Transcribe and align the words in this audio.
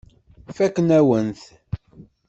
Fakken-awen-t. 0.55 1.41